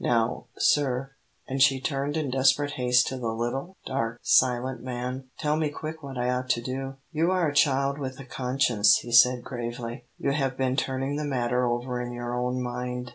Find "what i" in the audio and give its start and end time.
6.01-6.31